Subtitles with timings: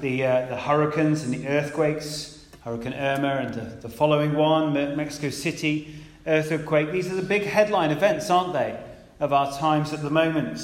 [0.00, 5.30] the, uh, the hurricanes and the earthquakes, Hurricane Irma and the, the following one, Mexico
[5.30, 5.94] City
[6.26, 6.92] earthquake.
[6.92, 8.78] These are the big headline events, aren't they,
[9.18, 10.58] of our times at the moment.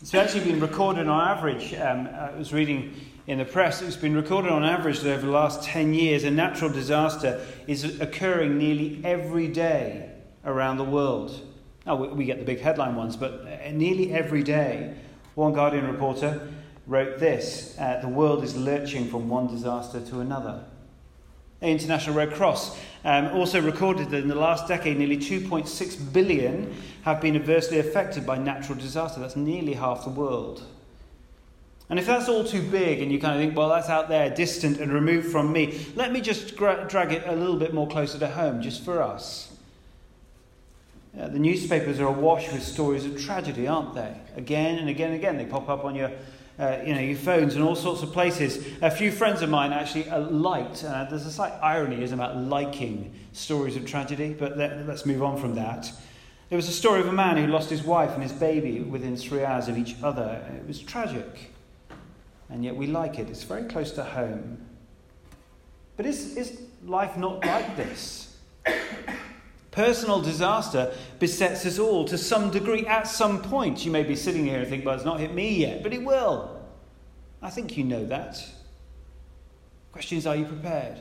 [0.00, 1.74] It's actually been recorded on average.
[1.74, 2.94] Um, I was reading
[3.26, 6.30] in the press, it's been recorded on average that over the last 10 years, a
[6.30, 10.10] natural disaster is occurring nearly every day
[10.44, 11.40] around the world.
[11.86, 14.94] Now, we get the big headline ones, but uh, nearly every day.
[15.34, 16.48] One Guardian reporter
[16.86, 20.64] wrote this uh, The world is lurching from one disaster to another.
[21.60, 26.74] The International Red Cross um, also recorded that in the last decade, nearly 2.6 billion
[27.02, 29.20] have been adversely affected by natural disaster.
[29.20, 30.62] That's nearly half the world.
[31.90, 34.30] And if that's all too big and you kind of think, well, that's out there,
[34.34, 37.86] distant and removed from me, let me just gra- drag it a little bit more
[37.86, 39.54] closer to home, just for us.
[41.16, 44.16] Yeah, the newspapers are awash with stories of tragedy, aren't they?
[44.34, 45.36] Again and again and again.
[45.36, 46.10] They pop up on your,
[46.58, 48.64] uh, you know, your phones and all sorts of places.
[48.82, 52.36] A few friends of mine actually uh, liked, uh, there's a slight irony isn't about
[52.36, 55.90] liking stories of tragedy, but let, let's move on from that.
[56.50, 59.16] There was a story of a man who lost his wife and his baby within
[59.16, 60.42] three hours of each other.
[60.56, 61.50] It was tragic
[62.50, 63.28] and yet we like it.
[63.28, 64.58] It's very close to home.
[65.96, 68.36] But is, is life not like this?
[69.74, 73.84] Personal disaster besets us all to some degree at some point.
[73.84, 76.04] You may be sitting here and think, well, it's not hit me yet, but it
[76.04, 76.62] will.
[77.42, 78.40] I think you know that.
[79.90, 81.00] Question is, are you prepared?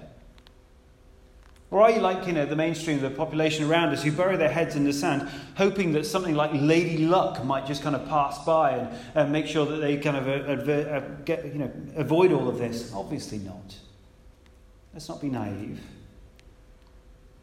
[1.69, 4.37] Or are you like, you know, the mainstream of the population around us who bury
[4.37, 8.07] their heads in the sand, hoping that something like Lady Luck might just kind of
[8.07, 11.71] pass by and, and make sure that they kind of uh, uh, get, you know,
[11.95, 12.91] avoid all of this?
[12.91, 13.75] Obviously not.
[14.93, 15.79] Let's not be naive.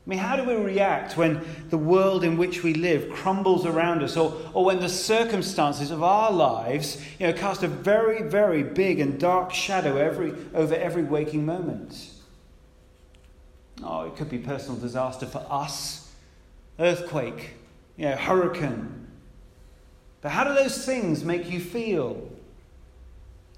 [0.06, 4.02] I mean, how do we react when the world in which we live crumbles around
[4.02, 8.62] us, or, or when the circumstances of our lives you know, cast a very, very
[8.62, 12.10] big and dark shadow every, over every waking moment?
[13.84, 16.10] Oh, it could be personal disaster for us,
[16.78, 17.50] earthquake,
[17.96, 19.06] you know, hurricane.
[20.22, 22.30] But how do those things make you feel?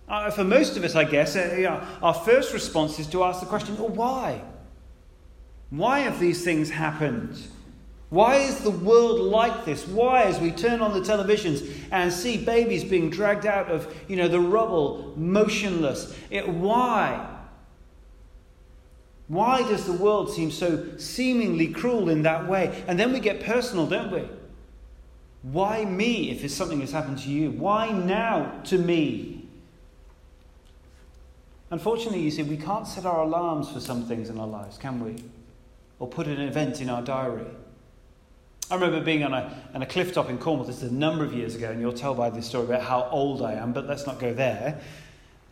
[0.08, 3.46] Uh, for most of us, I guess, uh, our first response is to ask the
[3.46, 4.42] question, well, why?
[5.72, 7.40] Why have these things happened?
[8.10, 9.88] Why is the world like this?
[9.88, 14.16] Why, as we turn on the televisions and see babies being dragged out of, you
[14.16, 17.26] know, the rubble, motionless, it, why?
[19.28, 22.84] Why does the world seem so seemingly cruel in that way?
[22.86, 24.28] And then we get personal, don't we?
[25.40, 27.50] Why me if it's something that's happened to you?
[27.50, 29.48] Why now to me?
[31.70, 35.02] Unfortunately, you see, we can't set our alarms for some things in our lives, can
[35.02, 35.16] we?
[36.02, 37.46] Or put an event in our diary.
[38.68, 41.24] I remember being on a, on a cliff top in Cornwall, this is a number
[41.24, 43.86] of years ago, and you'll tell by this story about how old I am, but
[43.86, 44.80] let's not go there.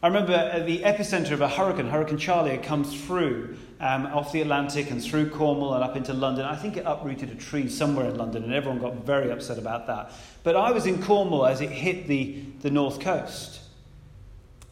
[0.02, 4.32] I remember at the epicenter of a hurricane, Hurricane Charley had come through um, off
[4.32, 6.44] the Atlantic and through Cornwall and up into London.
[6.44, 9.86] I think it uprooted a tree somewhere in London, and everyone got very upset about
[9.86, 10.10] that.
[10.42, 13.60] But I was in Cornwall as it hit the, the north coast.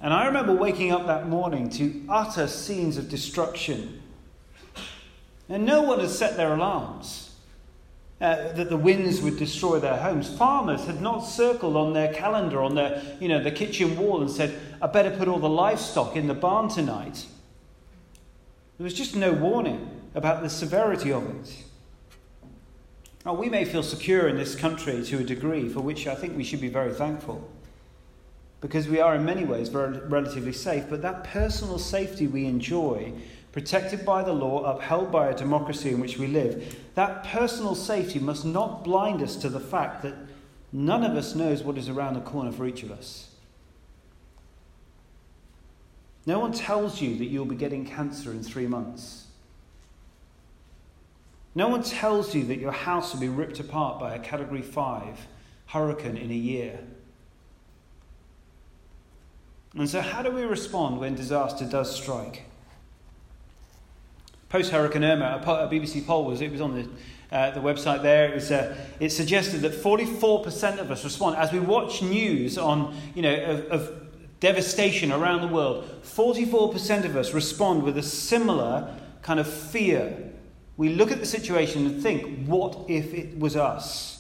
[0.01, 3.98] And I remember waking up that morning to utter scenes of destruction.
[5.49, 7.25] And no one had set their alarms.
[8.21, 10.29] Uh, that the winds would destroy their homes.
[10.29, 14.29] Farmers had not circled on their calendar, on their, you know, the kitchen wall, and
[14.29, 17.27] said, "I better put all the livestock in the barn tonight."
[18.77, 21.63] There was just no warning about the severity of it.
[23.25, 26.37] Now, we may feel secure in this country to a degree, for which I think
[26.37, 27.49] we should be very thankful,
[28.61, 30.87] because we are in many ways relatively safe.
[30.91, 33.13] But that personal safety we enjoy
[33.59, 38.21] protected by the law, upheld by a democracy in which we live, that personal safety
[38.21, 40.15] must not blind us to the fact that
[40.73, 43.35] none of us knows what is around the corner for each of us.
[46.25, 49.27] No one tells you that you'll be getting cancer in three months.
[51.57, 55.27] No one tells you that your house will be ripped apart by a Category 5
[55.67, 56.79] hurricane in a year.
[59.75, 62.48] And so, how do we respond when disaster does strike?
[64.49, 66.89] Post Hurricane Irma, a BBC poll was it was on the
[67.31, 68.31] uh, the website there.
[68.31, 72.97] It was uh, it suggested that 44% of us respond as we watch news on
[73.15, 74.09] you know of, of
[74.41, 75.85] devastation around the world.
[76.03, 80.33] 44% of us respond with a similar kind of fear.
[80.79, 84.18] We look at the situation and think, what if it was us?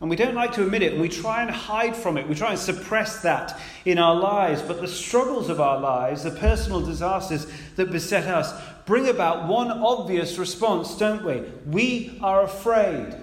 [0.00, 2.26] And we don't like to admit it, and we try and hide from it.
[2.26, 4.62] We try and suppress that in our lives.
[4.62, 9.70] But the struggles of our lives, the personal disasters that beset us, bring about one
[9.70, 11.42] obvious response, don't we?
[11.66, 13.14] We are afraid.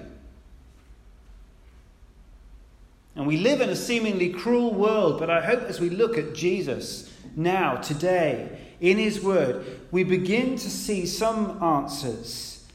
[3.15, 6.35] And we live in a seemingly cruel world, but I hope as we look at
[6.35, 12.65] Jesus now, today, in His Word, we begin to see some answers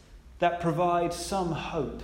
[0.40, 2.02] that provide some hope.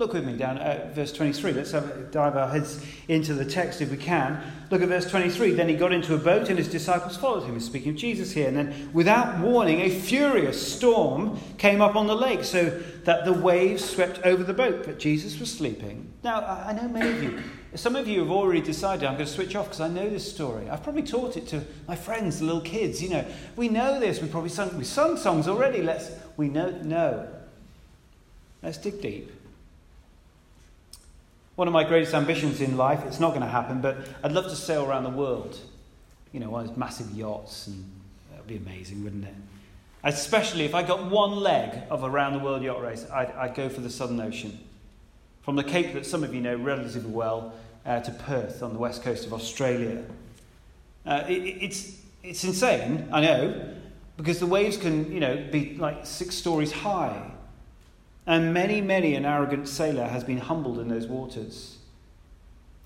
[0.00, 1.52] Look with me down at verse 23.
[1.52, 4.42] Let's have, dive our heads into the text if we can.
[4.70, 5.50] Look at verse 23.
[5.50, 7.52] Then he got into a boat and his disciples followed him.
[7.52, 8.48] He's speaking of Jesus here.
[8.48, 12.70] And then, without warning, a furious storm came up on the lake so
[13.04, 14.86] that the waves swept over the boat.
[14.86, 16.10] But Jesus was sleeping.
[16.24, 17.42] Now, I know many of you,
[17.74, 20.32] some of you have already decided I'm going to switch off because I know this
[20.32, 20.70] story.
[20.70, 23.02] I've probably taught it to my friends, the little kids.
[23.02, 24.22] You know, we know this.
[24.22, 25.82] We've probably sung, we sung songs already.
[25.82, 27.28] Let's, we know, no.
[28.62, 29.32] Let's dig deep.
[31.60, 34.46] One of my greatest ambitions in life, it's not going to happen, but I'd love
[34.46, 35.58] to sail around the world.
[36.32, 37.84] You know, one of those massive yachts, and
[38.30, 39.34] that would be amazing, wouldn't it?
[40.02, 43.54] Especially if I got one leg of a round the world yacht race, I'd, I'd
[43.54, 44.58] go for the Southern Ocean.
[45.42, 47.52] From the Cape that some of you know relatively well
[47.84, 50.02] uh, to Perth on the west coast of Australia.
[51.04, 53.74] Uh, it, it's, it's insane, I know,
[54.16, 57.32] because the waves can, you know, be like six stories high.
[58.26, 61.78] And many, many an arrogant sailor has been humbled in those waters.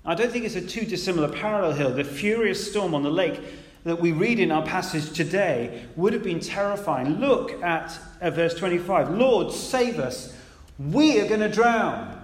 [0.05, 1.89] I don't think it's a too dissimilar parallel here.
[1.89, 3.41] The furious storm on the lake
[3.83, 7.19] that we read in our passage today would have been terrifying.
[7.19, 10.35] Look at, at verse 25 Lord, save us.
[10.77, 12.21] We are going to drown.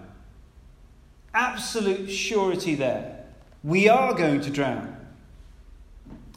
[1.33, 3.25] Absolute surety there.
[3.63, 4.97] We are going to drown.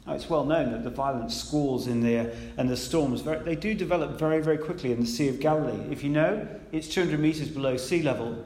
[0.07, 3.73] Oh, it's well known that the violent squalls in there and the storms, they do
[3.73, 5.91] develop very, very quickly in the Sea of Galilee.
[5.91, 8.45] If you know, it's 200 metres below sea level.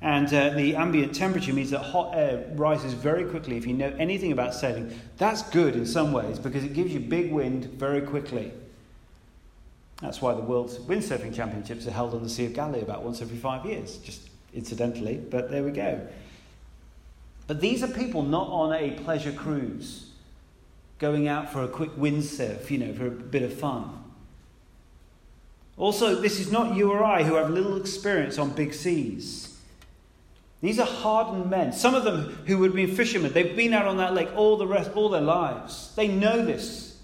[0.00, 3.56] And uh, the ambient temperature means that hot air rises very quickly.
[3.56, 7.00] If you know anything about sailing, that's good in some ways because it gives you
[7.00, 8.52] big wind very quickly.
[10.02, 13.20] That's why the World Windsurfing Championships are held on the Sea of Galilee about once
[13.20, 16.06] every five years, just incidentally, but there we go.
[17.48, 20.07] But these are people not on a pleasure cruise
[20.98, 24.04] going out for a quick windsurf, you know, for a bit of fun.
[25.76, 29.56] Also, this is not you or I who have little experience on big seas.
[30.60, 31.72] These are hardened men.
[31.72, 34.66] Some of them who would be fishermen, they've been out on that lake all the
[34.66, 35.92] rest, all their lives.
[35.94, 37.00] They know this.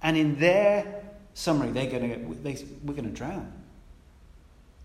[0.00, 1.02] And in their
[1.34, 3.52] summary, they're going to, they, we're going to drown.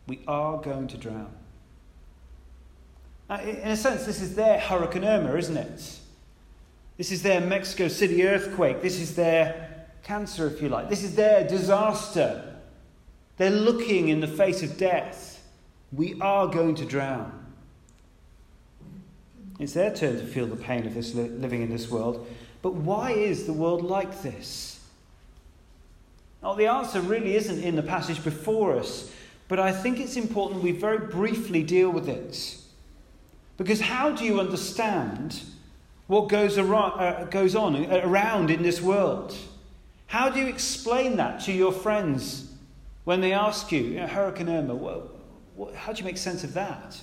[0.08, 1.32] We are going to drown.
[3.30, 6.00] Now, in a sense, this is their Hurricane Irma, isn't it?
[6.98, 8.81] This is their Mexico City earthquake.
[8.81, 10.90] This is their cancer, if you like.
[10.90, 12.56] This is their disaster.
[13.38, 15.44] They're looking in the face of death.
[15.92, 17.40] We are going to drown.
[19.60, 22.28] It's their turn to feel the pain of this living in this world.
[22.62, 24.80] But why is the world like this?
[26.42, 29.10] Well, the answer really isn't in the passage before us,
[29.48, 32.57] but I think it's important we very briefly deal with it.
[33.57, 35.42] Because how do you understand
[36.13, 39.36] what goes, around, uh, goes on around in this world.
[40.06, 42.51] How do you explain that to your friends
[43.04, 45.10] when they ask you, you know, Hurricane Irma, what,
[45.56, 47.01] what, how do you make sense of that?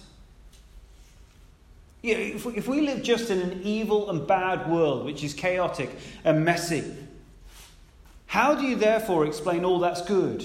[2.03, 5.35] You know, if, if we live just in an evil and bad world, which is
[5.35, 5.91] chaotic
[6.23, 6.95] and messy,
[8.27, 10.45] how do you therefore explain all that's good?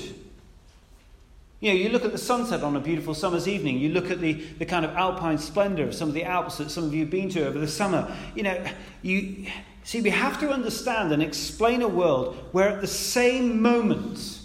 [1.65, 3.79] You know, you look at the sunset on a beautiful summer's evening.
[3.79, 6.69] You look at the, the kind of alpine splendor of some of the Alps that
[6.69, 8.15] some of you have been to over the summer.
[8.35, 8.63] You know,
[9.01, 9.47] you
[9.83, 14.41] see, we have to understand and explain a world where at the same moment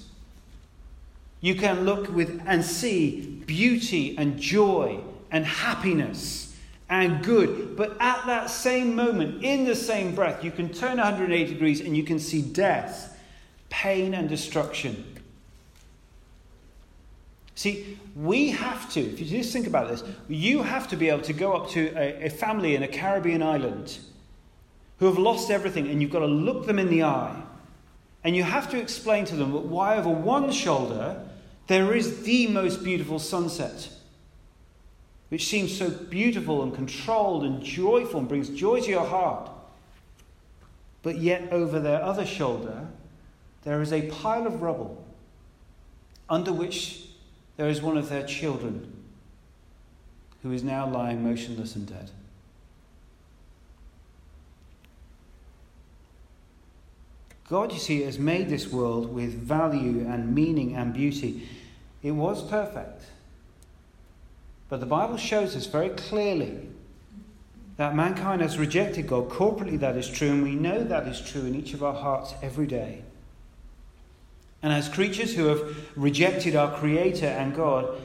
[1.42, 5.00] you can look with and see beauty and joy
[5.30, 6.56] and happiness
[6.88, 7.76] and good.
[7.76, 11.94] But at that same moment, in the same breath, you can turn 180 degrees and
[11.94, 13.20] you can see death,
[13.68, 15.09] pain, and destruction.
[17.60, 21.20] See, we have to, if you just think about this, you have to be able
[21.24, 23.98] to go up to a, a family in a Caribbean island
[24.98, 27.42] who have lost everything, and you've got to look them in the eye.
[28.24, 31.22] And you have to explain to them why over one shoulder
[31.66, 33.90] there is the most beautiful sunset,
[35.28, 39.50] which seems so beautiful and controlled and joyful and brings joy to your heart.
[41.02, 42.86] But yet over their other shoulder
[43.64, 45.04] there is a pile of rubble
[46.30, 47.08] under which
[47.60, 48.90] there is one of their children
[50.42, 52.10] who is now lying motionless and dead.
[57.50, 61.50] God, you see, has made this world with value and meaning and beauty.
[62.02, 63.02] It was perfect.
[64.70, 66.66] But the Bible shows us very clearly
[67.76, 69.28] that mankind has rejected God.
[69.28, 72.32] Corporately, that is true, and we know that is true in each of our hearts
[72.40, 73.02] every day.
[74.62, 77.98] And as creatures who have rejected our Creator and God,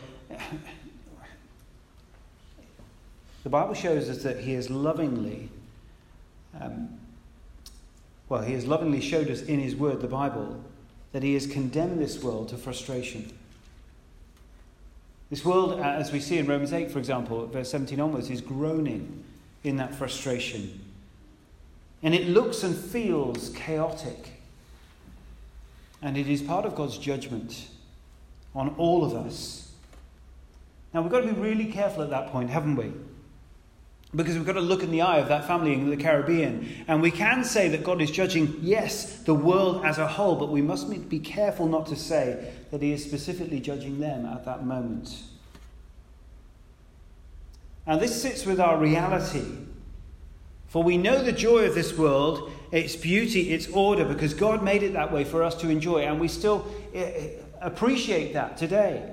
[3.46, 5.52] The Bible shows us that He has lovingly,
[6.60, 6.98] um,
[8.28, 10.64] well, He has lovingly showed us in His Word, the Bible,
[11.12, 13.32] that He has condemned this world to frustration.
[15.30, 19.24] This world, as we see in Romans 8, for example, verse 17 onwards, is groaning
[19.64, 20.84] in that frustration.
[22.02, 24.42] And it looks and feels chaotic.
[26.06, 27.68] And it is part of God's judgment
[28.54, 29.72] on all of us.
[30.94, 32.94] Now, we've got to be really careful at that point, haven't we?
[34.16, 36.86] Because we've got to look in the eye of that family in the Caribbean.
[36.88, 40.52] And we can say that God is judging, yes, the world as a whole, but
[40.52, 44.64] we must be careful not to say that He is specifically judging them at that
[44.64, 45.24] moment.
[47.88, 49.44] And this sits with our reality.
[50.68, 54.84] For we know the joy of this world, its beauty, its order, because God made
[54.84, 56.00] it that way for us to enjoy.
[56.00, 57.30] And we still eh, eh,
[57.62, 59.12] appreciate that today.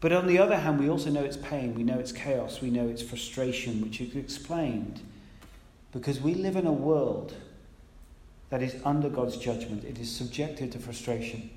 [0.00, 2.70] But on the other hand, we also know it's pain, we know it's chaos, we
[2.70, 5.00] know it's frustration, which is explained
[5.92, 7.34] because we live in a world
[8.50, 11.50] that is under God's judgment, it is subjected to frustration.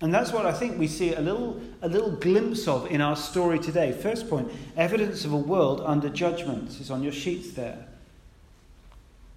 [0.00, 3.16] And that's what I think we see a little, a little glimpse of in our
[3.16, 3.90] story today.
[3.90, 7.87] First point evidence of a world under judgment is on your sheets there.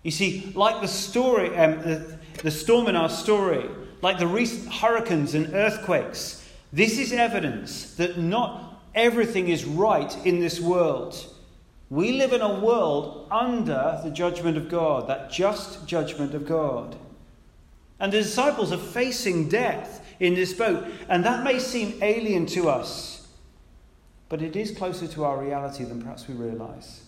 [0.03, 3.69] You see, like the story, um, the, the storm in our story,
[4.01, 10.39] like the recent hurricanes and earthquakes, this is evidence that not everything is right in
[10.39, 11.27] this world.
[11.89, 16.95] We live in a world under the judgment of God, that just judgment of God.
[17.99, 22.69] And the disciples are facing death in this boat, and that may seem alien to
[22.69, 23.27] us,
[24.29, 27.01] but it is closer to our reality than perhaps we realize.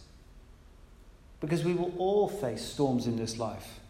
[1.43, 3.81] Because we will all face storms in this life.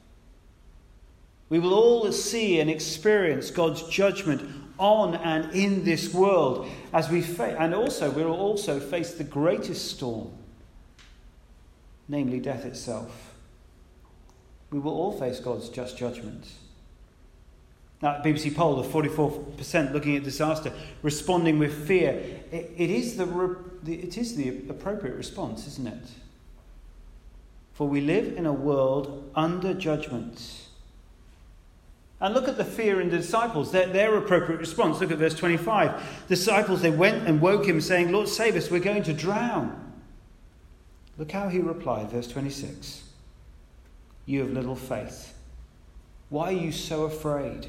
[1.50, 4.42] We will all see and experience God's judgment
[4.80, 9.24] on and in this world as we face, and also we will also face the
[9.24, 10.32] greatest storm,
[12.08, 13.36] namely death itself.
[14.72, 16.48] We will all face God's just judgment.
[18.02, 22.14] Now, BBC poll of 44% looking at disaster, responding with fear.
[22.52, 26.08] it, it, is the, it is the appropriate response, isn't it?
[27.74, 30.68] For we live in a world under judgment.
[32.22, 35.02] And look at the fear in the disciples, their, their appropriate response.
[35.02, 36.28] Look at verse 25.
[36.28, 39.94] The disciples, they went and woke him, saying, Lord, save us, we're going to drown.
[41.18, 43.04] Look how he replied, verse 26.
[44.26, 45.34] You have little faith.
[46.30, 47.68] Why are you so afraid?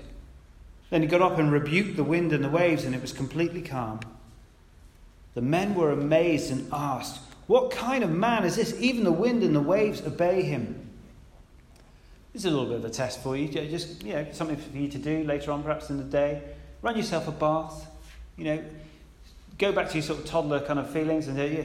[0.90, 3.60] Then he got up and rebuked the wind and the waves, and it was completely
[3.60, 4.00] calm.
[5.34, 8.78] The men were amazed and asked, What kind of man is this?
[8.80, 10.80] Even the wind and the waves obey him.
[12.32, 13.48] This is a little bit of a test for you.
[13.48, 16.42] Just you know, something for you to do later on, perhaps in the day.
[16.82, 17.88] Run yourself a bath.
[18.36, 18.64] You know,
[19.58, 21.64] go back to your sort of toddler kind of feelings and uh,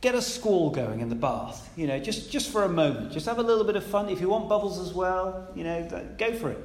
[0.00, 1.70] get a squall going in the bath.
[1.76, 3.12] You know, just just for a moment.
[3.12, 4.08] Just have a little bit of fun.
[4.08, 5.88] If you want bubbles as well, you know,
[6.18, 6.58] go for it.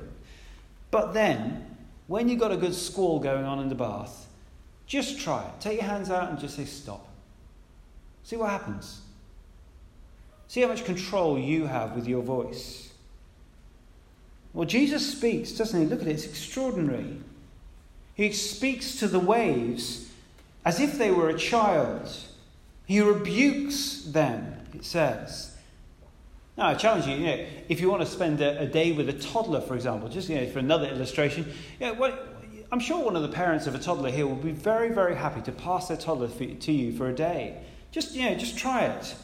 [0.91, 4.27] But then, when you've got a good squall going on in the bath,
[4.87, 5.61] just try it.
[5.61, 7.08] Take your hands out and just say stop.
[8.29, 9.01] See what happens.
[10.47, 12.91] See how much control you have with your voice.
[14.53, 15.87] Well, Jesus speaks, doesn't he?
[15.87, 17.21] Look at it, it's extraordinary.
[18.13, 20.11] He speaks to the waves
[20.63, 22.07] as if they were a child.
[22.85, 25.57] He rebukes them, it says.
[26.55, 29.09] Now, I challenge you, you know, if you want to spend a, a, day with
[29.09, 32.37] a toddler, for example, just you know, for another illustration, you know, what,
[32.71, 35.41] I'm sure one of the parents of a toddler here will be very, very happy
[35.41, 37.63] to pass their toddler for, to you for a day.
[37.91, 39.15] Just, you know, just try it.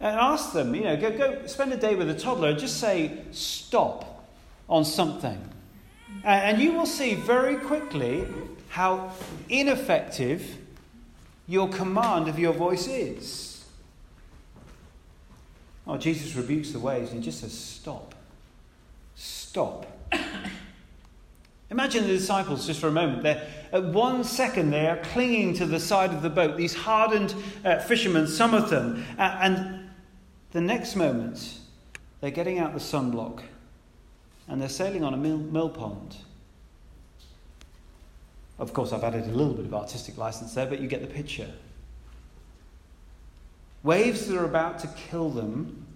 [0.00, 2.78] And ask them, you know, go, go spend a day with a toddler and just
[2.78, 4.26] say, stop
[4.68, 5.48] on something.
[6.24, 8.26] And you will see very quickly
[8.70, 9.12] how
[9.48, 10.58] ineffective
[11.46, 13.64] your command of your voice is.
[15.86, 18.14] Oh, Jesus rebukes the waves and he just says, Stop.
[19.16, 19.86] Stop.
[21.70, 23.22] Imagine the disciples just for a moment.
[23.22, 27.34] They're, at one second, they are clinging to the side of the boat, these hardened
[27.64, 29.04] uh, fishermen, some of them.
[29.18, 29.90] Uh, and
[30.52, 31.58] the next moment,
[32.20, 33.42] they're getting out the sunblock
[34.48, 36.16] and they're sailing on a mill, mill pond.
[38.58, 41.06] Of course, I've added a little bit of artistic license there, but you get the
[41.06, 41.50] picture.
[43.82, 45.86] Waves that are about to kill them,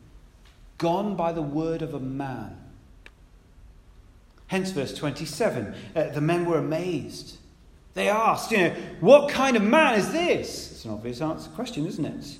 [0.78, 2.61] gone by the word of a man.
[4.52, 7.38] Hence, verse 27 uh, the men were amazed.
[7.94, 10.72] They asked, you know, what kind of man is this?
[10.72, 12.36] It's an obvious answer question, isn't it?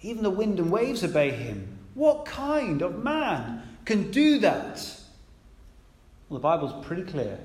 [0.00, 1.76] Even the wind and waves obey him.
[1.92, 4.76] What kind of man can do that?
[6.30, 7.38] Well, the Bible's pretty clear.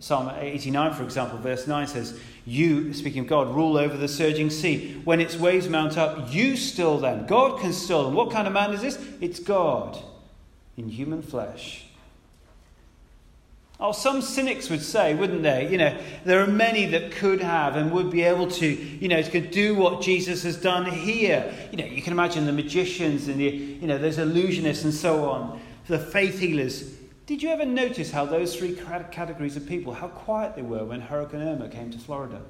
[0.00, 4.50] Psalm 89, for example, verse 9 says, You, speaking of God, rule over the surging
[4.50, 5.00] sea.
[5.04, 7.28] When its waves mount up, you still them.
[7.28, 8.14] God can still them.
[8.14, 8.98] What kind of man is this?
[9.20, 9.96] It's God
[10.76, 11.85] in human flesh.
[13.78, 15.68] Oh, some cynics would say, wouldn't they?
[15.70, 19.22] You know, there are many that could have and would be able to, you know,
[19.22, 21.52] could do what Jesus has done here.
[21.70, 25.28] You know, you can imagine the magicians and the, you know, those illusionists and so
[25.28, 26.94] on, the faith healers.
[27.26, 31.02] Did you ever notice how those three categories of people, how quiet they were when
[31.02, 32.40] Hurricane Irma came to Florida?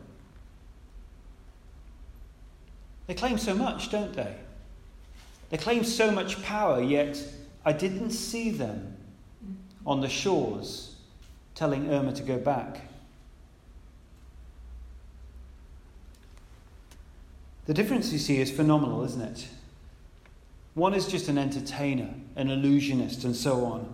[3.08, 4.36] They claim so much, don't they?
[5.50, 7.20] They claim so much power, yet
[7.64, 8.96] I didn't see them
[9.84, 10.95] on the shores
[11.56, 12.82] telling Irma to go back.
[17.64, 19.48] The difference you see is phenomenal, isn't it?
[20.74, 23.92] One is just an entertainer, an illusionist, and so on.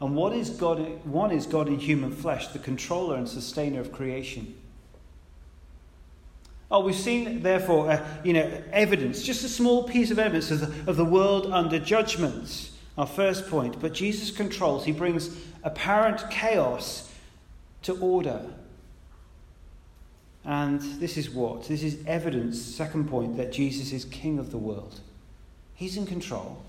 [0.00, 3.92] And what is God, one is God in human flesh, the controller and sustainer of
[3.92, 4.54] creation.
[6.70, 10.60] Oh, we've seen, therefore, uh, you know, evidence, just a small piece of evidence of
[10.60, 12.70] the, of the world under judgment.
[12.96, 13.80] Our first point.
[13.80, 17.12] But Jesus controls, he brings apparent chaos
[17.82, 18.40] to order.
[20.44, 21.66] And this is what?
[21.68, 25.00] This is evidence, second point, that Jesus is king of the world.
[25.74, 26.62] He's in control.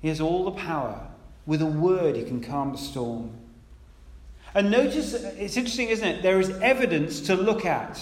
[0.00, 1.08] He has all the power.
[1.46, 3.30] With a word, he can calm the storm.
[4.54, 6.22] And notice, it's interesting, isn't it?
[6.22, 8.00] There is evidence to look at.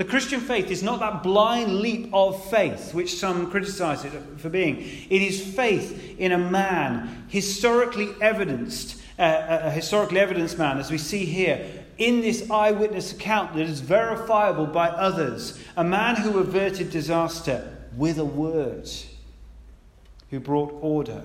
[0.00, 4.48] The Christian faith is not that blind leap of faith, which some criticize it for
[4.48, 4.78] being.
[4.78, 10.96] It is faith in a man, historically evidenced, uh, a historically evidenced man, as we
[10.96, 15.62] see here, in this eyewitness account that is verifiable by others.
[15.76, 18.88] A man who averted disaster with a word,
[20.30, 21.24] who brought order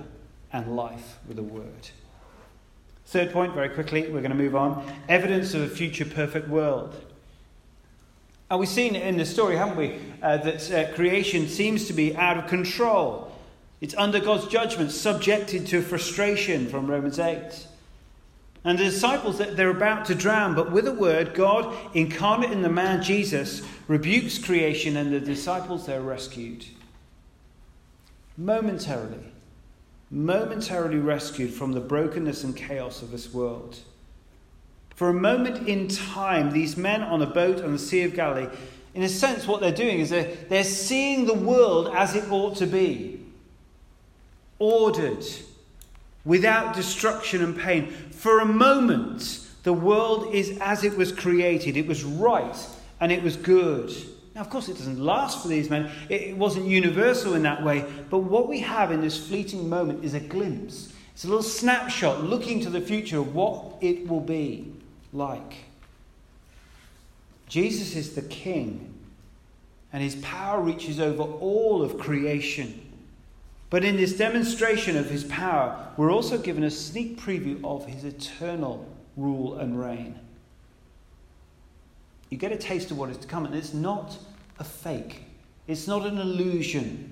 [0.51, 1.91] and life with a word.
[3.05, 7.01] Third point, very quickly, we're going to move on evidence of a future perfect world.
[8.49, 12.15] And we've seen in the story, haven't we, uh, that uh, creation seems to be
[12.15, 13.31] out of control.
[13.81, 17.67] It's under God's judgment, subjected to frustration from Romans 8.
[18.63, 22.63] And the disciples, that they're about to drown, but with a word, God, incarnate in
[22.63, 26.65] the man Jesus, rebukes creation, and the disciples, they're rescued.
[28.37, 29.31] Momentarily,
[30.09, 33.77] momentarily rescued from the brokenness and chaos of this world.
[34.95, 38.47] For a moment in time, these men on a boat on the Sea of Galilee,
[38.93, 42.55] in a sense, what they're doing is they're, they're seeing the world as it ought
[42.57, 43.19] to be
[44.57, 45.25] ordered,
[46.23, 47.87] without destruction and pain.
[48.11, 51.75] For a moment, the world is as it was created.
[51.75, 52.57] It was right
[53.01, 53.93] and it was good.
[54.33, 55.91] Now, of course, it doesn't last for these men.
[56.07, 57.83] It wasn't universal in that way.
[58.09, 60.93] But what we have in this fleeting moment is a glimpse.
[61.13, 64.71] It's a little snapshot looking to the future of what it will be
[65.15, 65.55] like.
[67.47, 68.93] Jesus is the King,
[69.93, 72.81] and his power reaches over all of creation.
[73.69, 78.03] But in this demonstration of his power, we're also given a sneak preview of his
[78.03, 80.19] eternal rule and reign.
[82.29, 84.17] You get a taste of what is to come, and it's not
[84.59, 85.23] a fake,
[85.67, 87.11] it's not an illusion.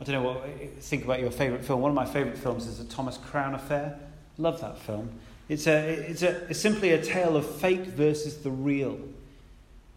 [0.00, 0.48] I don't know what
[0.80, 1.80] think about your favourite film.
[1.80, 3.98] One of my favourite films is the Thomas Crown Affair.
[4.38, 5.08] Love that film.
[5.48, 8.98] It's, a, it's, a, it's simply a tale of fake versus the real.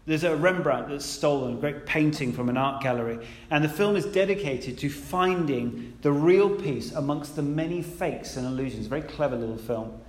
[0.06, 3.94] There's a Rembrandt that's stolen, a great painting from an art gallery, and the film
[3.94, 8.86] is dedicated to finding the real piece amongst the many fakes and illusions.
[8.86, 10.00] Very clever little film.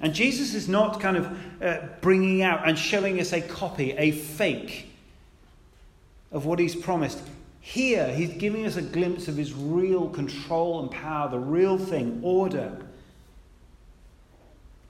[0.00, 4.10] And Jesus is not kind of uh, bringing out and showing us a copy, a
[4.10, 4.88] fake
[6.32, 7.20] of what he's promised.
[7.60, 12.20] Here, he's giving us a glimpse of his real control and power, the real thing,
[12.22, 12.76] order.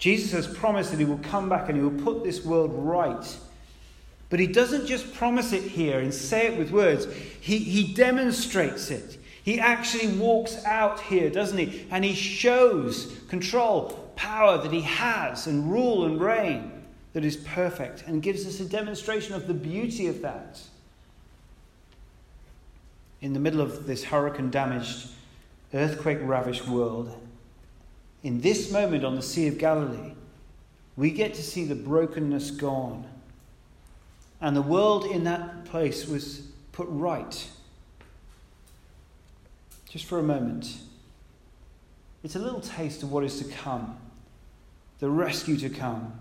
[0.00, 3.38] Jesus has promised that he will come back and he will put this world right.
[4.30, 7.06] But he doesn't just promise it here and say it with words,
[7.40, 9.18] he, he demonstrates it.
[9.44, 11.86] He actually walks out here, doesn't he?
[11.90, 16.72] And he shows control, power that he has, and rule and reign
[17.12, 20.60] that is perfect, and gives us a demonstration of the beauty of that.
[23.20, 25.08] In the middle of this hurricane damaged,
[25.74, 27.20] earthquake ravished world,
[28.22, 30.14] in this moment on the Sea of Galilee,
[30.96, 33.06] we get to see the brokenness gone
[34.40, 37.48] and the world in that place was put right.
[39.88, 40.78] Just for a moment.
[42.22, 43.96] It's a little taste of what is to come,
[44.98, 46.12] the rescue to come.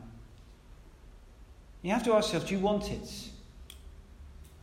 [1.82, 3.30] You have to ask yourself do you want it?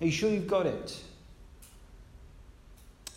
[0.00, 1.00] Are you sure you've got it?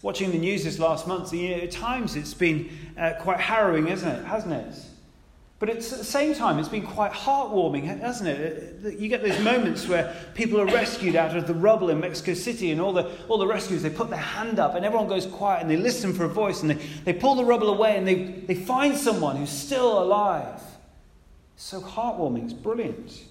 [0.01, 3.89] Watching the news this last month, you know, at times it's been uh, quite harrowing,
[3.89, 4.25] isn't it?
[4.25, 4.73] Hasn't it?
[5.59, 8.97] But at the same time, it's been quite heartwarming, hasn't it?
[8.97, 12.71] You get those moments where people are rescued out of the rubble in Mexico City,
[12.71, 15.61] and all the, all the rescuers, they put their hand up, and everyone goes quiet,
[15.61, 18.23] and they listen for a voice, and they, they pull the rubble away, and they,
[18.23, 20.61] they find someone who's still alive.
[21.57, 23.25] So heartwarming, it's brilliant.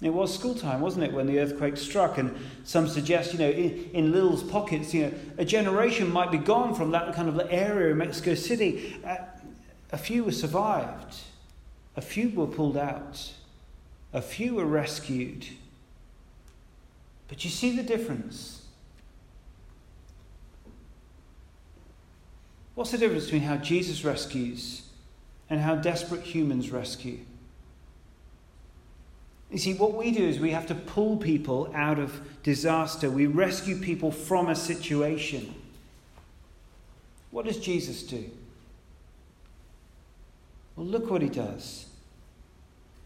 [0.00, 2.18] It was school time, wasn't it, when the earthquake struck?
[2.18, 6.38] And some suggest, you know, in, in Lil's pockets, you know, a generation might be
[6.38, 8.96] gone from that kind of area in Mexico City.
[9.04, 9.16] Uh,
[9.90, 11.16] a few were survived,
[11.96, 13.32] a few were pulled out,
[14.12, 15.46] a few were rescued.
[17.26, 18.62] But you see the difference.
[22.76, 24.82] What's the difference between how Jesus rescues
[25.50, 27.18] and how desperate humans rescue?
[29.50, 33.08] You see, what we do is we have to pull people out of disaster.
[33.10, 35.54] We rescue people from a situation.
[37.30, 38.30] What does Jesus do?
[40.76, 41.86] Well, look what he does.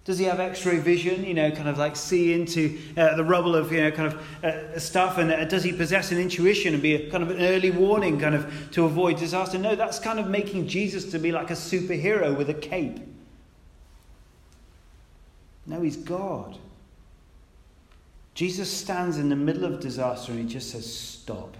[0.04, 1.24] Does he have X-ray vision?
[1.24, 4.44] You know, kind of like see into uh, the rubble of you know kind of
[4.44, 7.40] uh, stuff, and uh, does he possess an intuition and be a kind of an
[7.40, 9.58] early warning, kind of to avoid disaster?
[9.58, 12.98] No, that's kind of making Jesus to be like a superhero with a cape.
[15.66, 16.58] No, he's God.
[18.34, 21.56] Jesus stands in the middle of disaster and he just says, "Stop."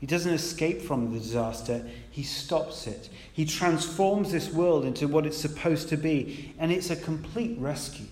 [0.00, 3.08] He doesn't escape from the disaster, he stops it.
[3.32, 8.06] He transforms this world into what it's supposed to be, and it's a complete rescue.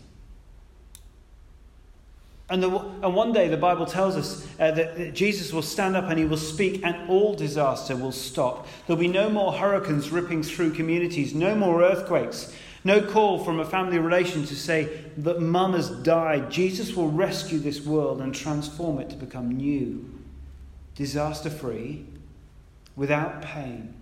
[2.49, 5.97] And, the, and one day the Bible tells us uh, that, that Jesus will stand
[5.97, 8.69] up and he will speak, and all disaster will stop.
[8.87, 12.55] There'll be no more hurricanes ripping through communities, no more earthquakes,
[12.85, 16.51] no call from a family relation to say that mum has died.
[16.51, 20.09] Jesus will rescue this world and transform it to become new
[20.95, 22.07] disaster free,
[22.95, 23.93] without pain,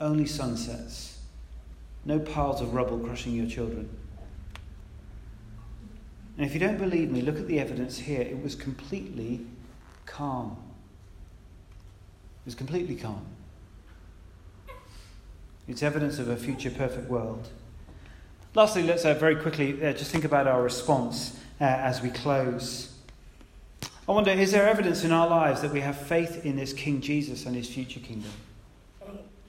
[0.00, 1.18] only sunsets,
[2.04, 3.88] no piles of rubble crushing your children.
[6.36, 8.22] And if you don't believe me, look at the evidence here.
[8.22, 9.46] It was completely
[10.06, 10.56] calm.
[12.42, 13.24] It was completely calm.
[15.68, 17.48] It's evidence of a future perfect world.
[18.54, 22.92] Lastly, let's uh, very quickly uh, just think about our response uh, as we close.
[24.08, 27.00] I wonder, is there evidence in our lives that we have faith in this King
[27.00, 28.32] Jesus and his future kingdom?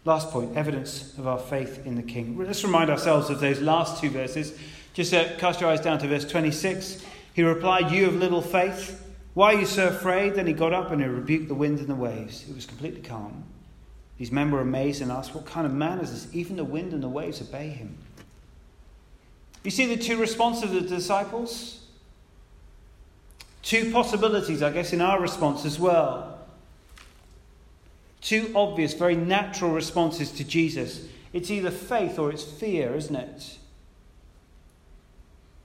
[0.05, 2.37] Last point evidence of our faith in the King.
[2.37, 4.57] Let's remind ourselves of those last two verses.
[4.93, 7.03] Just uh, cast your eyes down to verse 26.
[7.33, 8.99] He replied, You have little faith.
[9.33, 10.35] Why are you so afraid?
[10.35, 12.47] Then he got up and he rebuked the wind and the waves.
[12.47, 13.43] It was completely calm.
[14.17, 16.33] These men were amazed and asked, What kind of man is this?
[16.35, 17.97] Even the wind and the waves obey him.
[19.63, 21.79] You see the two responses of the disciples?
[23.63, 26.37] Two possibilities, I guess, in our response as well.
[28.21, 31.07] Two obvious, very natural responses to Jesus.
[31.31, 33.57] It's either faith or it's fear, isn't it?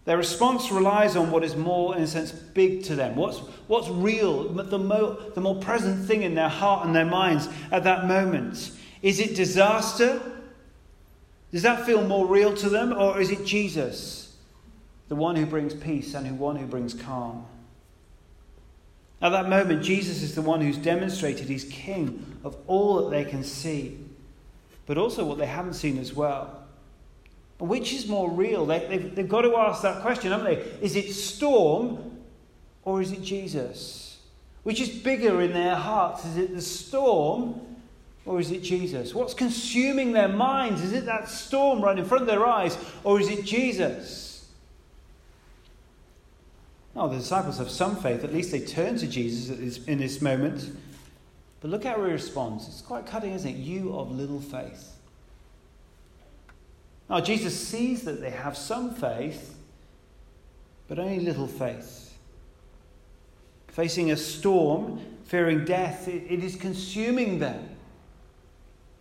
[0.08, 3.14] Their response relies on what is more, in a sense, big to them.
[3.14, 7.46] What's, what's real, the more, the more present thing in their heart and their minds
[7.70, 8.70] at that moment.
[9.02, 10.22] Is it disaster?
[11.52, 12.94] Does that feel more real to them?
[12.94, 14.34] Or is it Jesus,
[15.08, 17.44] the one who brings peace and the one who brings calm?
[19.20, 23.26] At that moment, Jesus is the one who's demonstrated he's king of all that they
[23.26, 23.98] can see,
[24.86, 26.57] but also what they haven't seen as well.
[27.58, 28.66] Which is more real?
[28.66, 30.56] They, they've, they've got to ask that question, haven't they?
[30.80, 32.18] Is it storm
[32.84, 34.20] or is it Jesus?
[34.62, 36.24] Which is bigger in their hearts?
[36.24, 37.60] Is it the storm
[38.24, 39.14] or is it Jesus?
[39.14, 40.82] What's consuming their minds?
[40.82, 44.46] Is it that storm right in front of their eyes or is it Jesus?
[46.94, 48.24] Oh, the disciples have some faith.
[48.24, 50.70] At least they turn to Jesus in this moment.
[51.60, 52.68] But look how he responds.
[52.68, 53.56] It's quite cutting, isn't it?
[53.56, 54.97] You of little faith.
[57.08, 59.56] Now, Jesus sees that they have some faith,
[60.88, 62.16] but only little faith.
[63.68, 67.76] Facing a storm, fearing death, it, it is consuming them.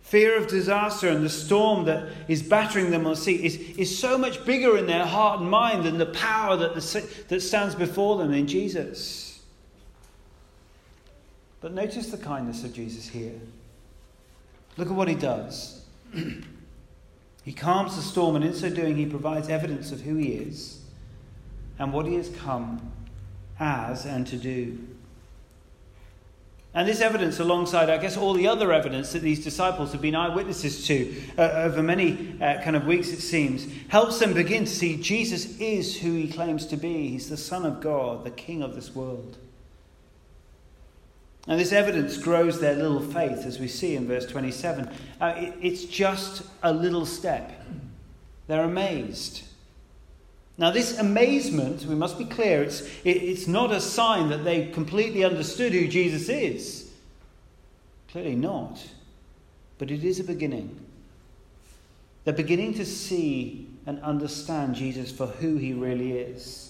[0.00, 3.98] Fear of disaster and the storm that is battering them on the sea is, is
[3.98, 7.74] so much bigger in their heart and mind than the power that, the, that stands
[7.74, 9.42] before them in Jesus.
[11.60, 13.38] But notice the kindness of Jesus here.
[14.78, 15.84] Look at what he does.
[17.48, 20.82] he calms the storm, and in so doing, he provides evidence of who he is
[21.78, 22.92] and what he has come
[23.58, 24.78] as and to do.
[26.74, 30.14] And this evidence, alongside, I guess, all the other evidence that these disciples have been
[30.14, 34.70] eyewitnesses to uh, over many uh, kind of weeks, it seems, helps them begin to
[34.70, 37.08] see Jesus is who he claims to be.
[37.08, 39.38] He's the Son of God, the King of this world.
[41.48, 44.90] And this evidence grows their little faith, as we see in verse 27.
[45.18, 47.50] Uh, it, it's just a little step.
[48.46, 49.44] They're amazed.
[50.58, 54.66] Now, this amazement, we must be clear, it's, it, it's not a sign that they
[54.66, 56.90] completely understood who Jesus is.
[58.10, 58.86] Clearly not.
[59.78, 60.78] But it is a beginning.
[62.24, 66.67] They're beginning to see and understand Jesus for who he really is.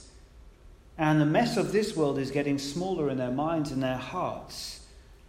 [0.98, 4.80] And the mess of this world is getting smaller in their minds and their hearts.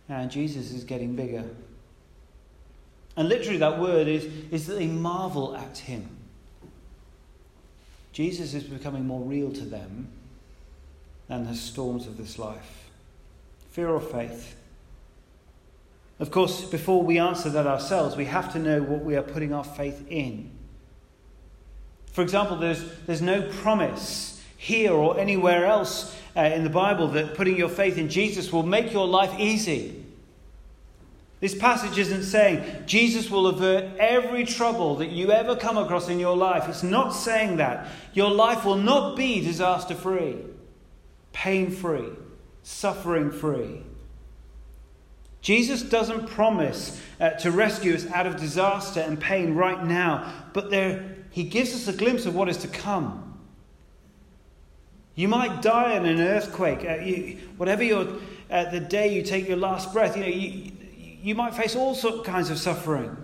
[0.10, 1.46] And Jesus is getting bigger.
[3.16, 6.10] And literally, that word is, is that they marvel at him.
[8.12, 10.08] Jesus is becoming more real to them
[11.28, 12.90] than the storms of this life.
[13.72, 14.56] Fear or faith?
[16.20, 19.54] Of course, before we answer that ourselves, we have to know what we are putting
[19.54, 20.50] our faith in.
[22.12, 24.29] For example, there's, there's no promise
[24.62, 28.63] here or anywhere else uh, in the Bible that putting your faith in Jesus will
[28.63, 30.04] make your life easy.
[31.39, 36.19] This passage isn't saying Jesus will avert every trouble that you ever come across in
[36.19, 36.67] your life.
[36.67, 37.88] It's not saying that.
[38.13, 40.36] Your life will not be disaster free,
[41.32, 42.10] pain free,
[42.62, 43.84] suffering free.
[45.39, 50.69] Jesus doesn't promise uh, to rescue us out of disaster and pain right now, but
[50.69, 53.29] there, he gives us a glimpse of what is to come.
[55.20, 56.86] You might die in an earthquake.
[56.86, 58.08] Uh, you, whatever your,
[58.50, 60.72] uh, the day you take your last breath, you know, you,
[61.22, 63.18] you might face all sorts kinds of suffering.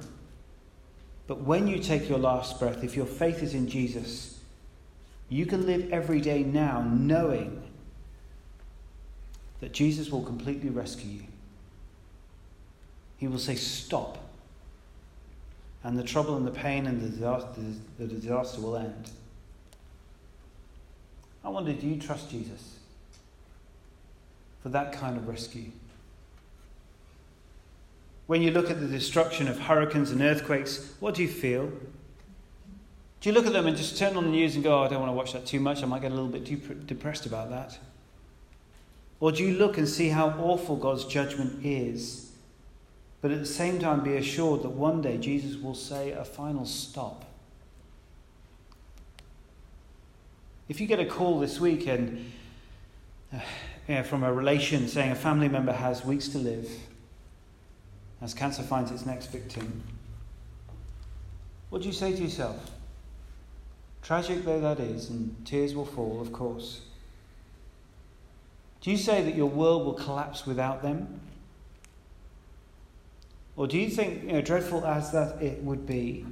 [1.26, 4.42] But when you take your last breath, if your faith is in Jesus,
[5.30, 7.64] you can live every day now knowing
[9.62, 11.24] that Jesus will completely rescue you.
[13.16, 14.18] He will say, Stop.
[15.82, 17.62] And the trouble and the pain and the disaster,
[17.98, 19.12] the disaster will end.
[21.46, 22.80] I wonder, do you trust Jesus
[24.64, 25.72] for that kind of rescue?
[28.26, 31.72] When you look at the destruction of hurricanes and earthquakes, what do you feel?
[33.22, 34.88] Do you look at them and just turn on the news and go, oh, I
[34.88, 37.28] don't want to watch that too much, I might get a little bit too depressed
[37.28, 37.78] about that?
[39.20, 42.32] Or do you look and see how awful God's judgment is,
[43.22, 46.66] but at the same time be assured that one day Jesus will say a final
[46.66, 47.25] stop?
[50.68, 52.32] If you get a call this week and
[53.32, 53.40] uh,
[53.88, 56.70] you know, from a relation saying a family member has weeks to live
[58.22, 59.84] as cancer finds its next victim,
[61.70, 62.72] what do you say to yourself?
[64.02, 66.82] Tragic though that is, and tears will fall, of course.
[68.82, 71.22] Do you say that your world will collapse without them?
[73.56, 76.26] Or do you think, you know, dreadful as that it would be,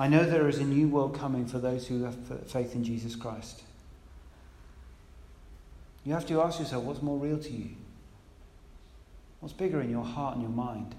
[0.00, 3.14] I know there is a new world coming for those who have faith in Jesus
[3.14, 3.62] Christ.
[6.06, 7.68] You have to ask yourself what's more real to you?
[9.40, 10.94] What's bigger in your heart and your mind?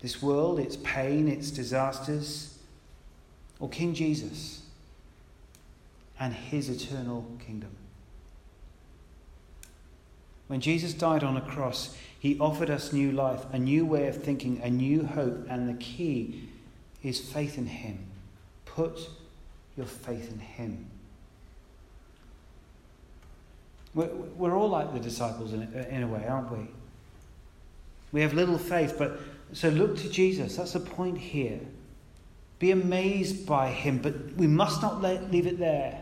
[0.00, 2.56] This world, its pain, its disasters,
[3.60, 4.62] or King Jesus
[6.18, 7.76] and his eternal kingdom?
[10.46, 14.22] When Jesus died on a cross, he offered us new life, a new way of
[14.22, 16.48] thinking, a new hope, and the key
[17.04, 17.98] is faith in Him.
[18.64, 18.98] Put
[19.76, 20.86] your faith in Him.
[23.94, 26.66] We're, we're all like the disciples in, in a way, aren't we?
[28.10, 29.20] We have little faith, but
[29.52, 30.56] so look to Jesus.
[30.56, 31.60] That's the point here.
[32.58, 36.00] Be amazed by Him, but we must not let, leave it there.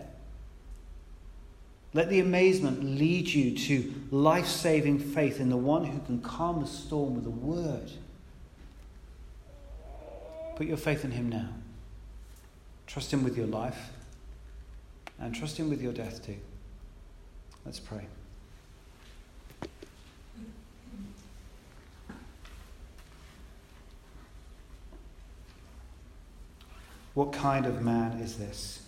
[1.94, 6.62] Let the amazement lead you to life saving faith in the one who can calm
[6.62, 7.90] a storm with a word.
[10.56, 11.48] Put your faith in Him now.
[12.86, 13.90] Trust Him with your life
[15.18, 16.36] and trust Him with your death too.
[17.64, 18.06] Let's pray.
[27.14, 28.82] What kind of man is this?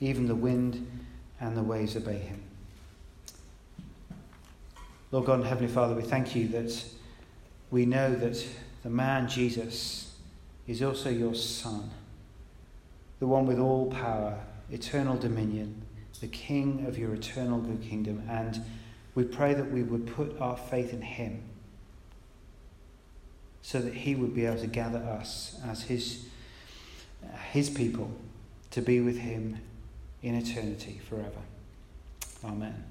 [0.00, 0.86] Even the wind
[1.40, 2.42] and the waves obey him.
[5.10, 6.84] Lord God and Heavenly Father, we thank you that
[7.70, 8.44] we know that
[8.82, 10.09] the man Jesus
[10.70, 11.90] is also your Son,
[13.18, 14.38] the one with all power,
[14.70, 15.82] eternal dominion,
[16.20, 18.22] the King of your eternal good kingdom.
[18.28, 18.62] And
[19.16, 21.42] we pray that we would put our faith in Him
[23.62, 26.26] so that He would be able to gather us as His,
[27.50, 28.12] his people
[28.70, 29.58] to be with Him
[30.22, 31.40] in eternity forever.
[32.44, 32.84] Amen.